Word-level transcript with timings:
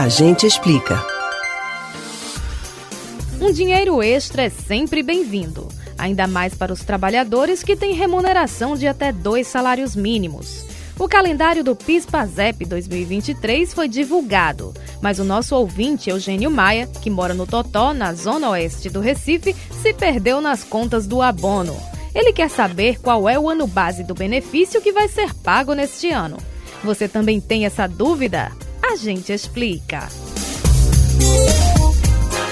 A 0.00 0.08
gente 0.08 0.46
explica. 0.46 1.04
Um 3.38 3.52
dinheiro 3.52 4.02
extra 4.02 4.44
é 4.44 4.48
sempre 4.48 5.02
bem-vindo, 5.02 5.68
ainda 5.98 6.26
mais 6.26 6.54
para 6.54 6.72
os 6.72 6.80
trabalhadores 6.82 7.62
que 7.62 7.76
têm 7.76 7.92
remuneração 7.92 8.74
de 8.74 8.88
até 8.88 9.12
dois 9.12 9.46
salários 9.46 9.94
mínimos. 9.94 10.64
O 10.98 11.06
calendário 11.06 11.62
do 11.62 11.76
PIS-PASEP 11.76 12.64
2023 12.64 13.74
foi 13.74 13.88
divulgado, 13.88 14.72
mas 15.02 15.18
o 15.18 15.24
nosso 15.24 15.54
ouvinte 15.54 16.08
Eugênio 16.08 16.50
Maia, 16.50 16.86
que 16.86 17.10
mora 17.10 17.34
no 17.34 17.46
Totó, 17.46 17.92
na 17.92 18.14
zona 18.14 18.48
oeste 18.48 18.88
do 18.88 19.00
Recife, 19.00 19.54
se 19.82 19.92
perdeu 19.92 20.40
nas 20.40 20.64
contas 20.64 21.06
do 21.06 21.20
abono. 21.20 21.76
Ele 22.14 22.32
quer 22.32 22.48
saber 22.48 22.98
qual 23.02 23.28
é 23.28 23.38
o 23.38 23.50
ano 23.50 23.66
base 23.66 24.02
do 24.02 24.14
benefício 24.14 24.80
que 24.80 24.92
vai 24.92 25.08
ser 25.08 25.34
pago 25.34 25.74
neste 25.74 26.08
ano. 26.08 26.38
Você 26.82 27.06
também 27.06 27.38
tem 27.38 27.66
essa 27.66 27.86
dúvida? 27.86 28.50
A 28.90 28.96
gente 28.96 29.32
explica. 29.32 30.08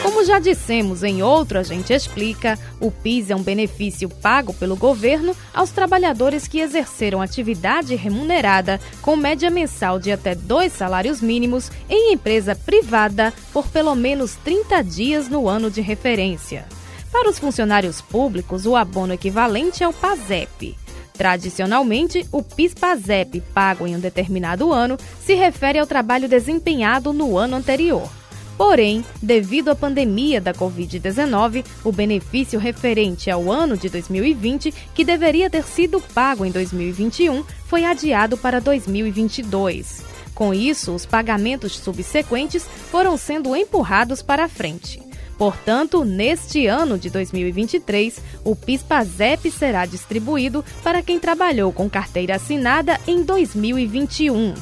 Como 0.04 0.24
já 0.24 0.38
dissemos 0.38 1.02
em 1.02 1.20
outro 1.20 1.58
A 1.58 1.64
Gente 1.64 1.92
Explica, 1.92 2.56
o 2.78 2.92
PIS 2.92 3.30
é 3.30 3.34
um 3.34 3.42
benefício 3.42 4.08
pago 4.08 4.54
pelo 4.54 4.76
governo 4.76 5.34
aos 5.52 5.72
trabalhadores 5.72 6.46
que 6.46 6.60
exerceram 6.60 7.20
atividade 7.20 7.96
remunerada 7.96 8.80
com 9.02 9.16
média 9.16 9.50
mensal 9.50 9.98
de 9.98 10.12
até 10.12 10.36
dois 10.36 10.72
salários 10.72 11.20
mínimos 11.20 11.72
em 11.90 12.12
empresa 12.12 12.54
privada 12.54 13.34
por 13.52 13.66
pelo 13.66 13.96
menos 13.96 14.36
30 14.36 14.80
dias 14.84 15.28
no 15.28 15.48
ano 15.48 15.68
de 15.68 15.80
referência. 15.80 16.68
Para 17.10 17.28
os 17.28 17.36
funcionários 17.40 18.00
públicos, 18.00 18.64
o 18.64 18.76
abono 18.76 19.12
equivalente 19.12 19.82
é 19.82 19.88
o 19.88 19.92
PASEP. 19.92 20.76
Tradicionalmente, 21.18 22.24
o 22.30 22.44
PIS-PASEP 22.44 23.40
pago 23.52 23.88
em 23.88 23.96
um 23.96 24.00
determinado 24.00 24.72
ano 24.72 24.96
se 25.20 25.34
refere 25.34 25.76
ao 25.76 25.86
trabalho 25.86 26.28
desempenhado 26.28 27.12
no 27.12 27.36
ano 27.36 27.56
anterior. 27.56 28.08
Porém, 28.56 29.04
devido 29.20 29.68
à 29.68 29.74
pandemia 29.74 30.40
da 30.40 30.54
Covid-19, 30.54 31.64
o 31.84 31.90
benefício 31.90 32.58
referente 32.58 33.30
ao 33.30 33.50
ano 33.50 33.76
de 33.76 33.88
2020, 33.88 34.72
que 34.94 35.04
deveria 35.04 35.50
ter 35.50 35.64
sido 35.64 36.00
pago 36.00 36.44
em 36.44 36.52
2021, 36.52 37.44
foi 37.66 37.84
adiado 37.84 38.38
para 38.38 38.60
2022. 38.60 40.04
Com 40.36 40.54
isso, 40.54 40.94
os 40.94 41.04
pagamentos 41.04 41.76
subsequentes 41.76 42.64
foram 42.90 43.16
sendo 43.16 43.56
empurrados 43.56 44.22
para 44.22 44.48
frente. 44.48 45.07
Portanto, 45.38 46.04
neste 46.04 46.66
ano 46.66 46.98
de 46.98 47.08
2023, 47.08 48.20
o 48.44 48.56
PIS/PASEP 48.56 49.50
será 49.52 49.86
distribuído 49.86 50.64
para 50.82 51.00
quem 51.00 51.20
trabalhou 51.20 51.72
com 51.72 51.88
carteira 51.88 52.34
assinada 52.34 52.98
em 53.06 53.22
2021. 53.22 54.54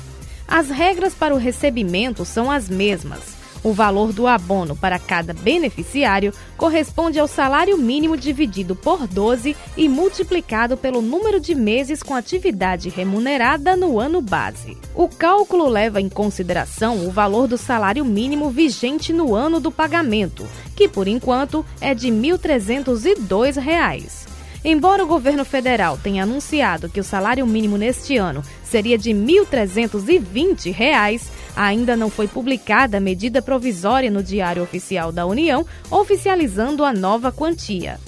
As 0.46 0.68
regras 0.68 1.14
para 1.14 1.34
o 1.34 1.38
recebimento 1.38 2.26
são 2.26 2.50
as 2.50 2.68
mesmas. 2.68 3.35
O 3.66 3.72
valor 3.72 4.12
do 4.12 4.28
abono 4.28 4.76
para 4.76 4.96
cada 4.96 5.34
beneficiário 5.34 6.32
corresponde 6.56 7.18
ao 7.18 7.26
salário 7.26 7.76
mínimo 7.76 8.16
dividido 8.16 8.76
por 8.76 9.08
12 9.08 9.56
e 9.76 9.88
multiplicado 9.88 10.76
pelo 10.76 11.02
número 11.02 11.40
de 11.40 11.52
meses 11.52 12.00
com 12.00 12.14
atividade 12.14 12.88
remunerada 12.88 13.74
no 13.74 13.98
ano 13.98 14.20
base. 14.20 14.78
O 14.94 15.08
cálculo 15.08 15.66
leva 15.66 16.00
em 16.00 16.08
consideração 16.08 17.08
o 17.08 17.10
valor 17.10 17.48
do 17.48 17.58
salário 17.58 18.04
mínimo 18.04 18.50
vigente 18.50 19.12
no 19.12 19.34
ano 19.34 19.58
do 19.58 19.72
pagamento, 19.72 20.46
que 20.76 20.86
por 20.86 21.08
enquanto 21.08 21.66
é 21.80 21.92
de 21.92 22.08
R$ 22.08 22.38
1.302. 22.38 24.35
Embora 24.64 25.04
o 25.04 25.06
governo 25.06 25.44
federal 25.44 25.96
tenha 25.96 26.24
anunciado 26.24 26.88
que 26.88 27.00
o 27.00 27.04
salário 27.04 27.46
mínimo 27.46 27.76
neste 27.76 28.16
ano 28.16 28.42
seria 28.64 28.98
de 28.98 29.12
R$ 29.12 29.18
1.320, 29.18 31.22
ainda 31.54 31.96
não 31.96 32.10
foi 32.10 32.26
publicada 32.26 32.96
a 32.96 33.00
medida 33.00 33.40
provisória 33.40 34.10
no 34.10 34.22
Diário 34.22 34.62
Oficial 34.62 35.12
da 35.12 35.24
União, 35.24 35.64
oficializando 35.90 36.84
a 36.84 36.92
nova 36.92 37.30
quantia. 37.30 38.00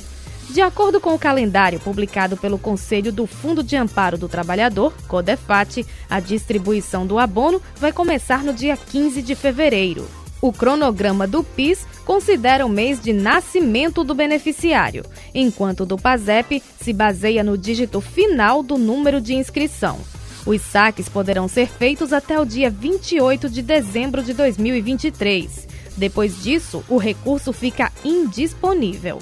De 0.50 0.62
acordo 0.62 0.98
com 0.98 1.14
o 1.14 1.18
calendário 1.18 1.78
publicado 1.78 2.36
pelo 2.36 2.58
Conselho 2.58 3.12
do 3.12 3.26
Fundo 3.26 3.62
de 3.62 3.76
Amparo 3.76 4.16
do 4.16 4.28
Trabalhador, 4.28 4.94
CODEFAT, 5.06 5.86
a 6.08 6.20
distribuição 6.20 7.06
do 7.06 7.18
abono 7.18 7.60
vai 7.76 7.92
começar 7.92 8.42
no 8.42 8.54
dia 8.54 8.76
15 8.76 9.20
de 9.20 9.34
fevereiro. 9.34 10.08
O 10.40 10.52
cronograma 10.52 11.26
do 11.26 11.42
PIS 11.42 11.86
considera 12.04 12.64
o 12.64 12.68
mês 12.68 13.00
de 13.00 13.12
nascimento 13.12 14.04
do 14.04 14.14
beneficiário, 14.14 15.04
enquanto 15.34 15.80
o 15.80 15.86
do 15.86 15.96
PASEP 15.96 16.62
se 16.80 16.92
baseia 16.92 17.42
no 17.42 17.58
dígito 17.58 18.00
final 18.00 18.62
do 18.62 18.78
número 18.78 19.20
de 19.20 19.34
inscrição. 19.34 19.98
Os 20.46 20.62
saques 20.62 21.08
poderão 21.08 21.48
ser 21.48 21.68
feitos 21.68 22.12
até 22.12 22.40
o 22.40 22.44
dia 22.44 22.70
28 22.70 23.50
de 23.50 23.60
dezembro 23.60 24.22
de 24.22 24.32
2023. 24.32 25.68
Depois 25.96 26.42
disso, 26.42 26.84
o 26.88 26.96
recurso 26.96 27.52
fica 27.52 27.92
indisponível. 28.04 29.18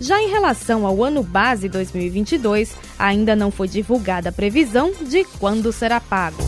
Já 0.00 0.22
em 0.22 0.28
relação 0.28 0.86
ao 0.86 1.02
ano 1.02 1.22
base 1.22 1.68
2022, 1.68 2.76
ainda 2.98 3.34
não 3.34 3.50
foi 3.50 3.66
divulgada 3.66 4.28
a 4.28 4.32
previsão 4.32 4.92
de 5.08 5.24
quando 5.40 5.72
será 5.72 6.00
pago. 6.00 6.47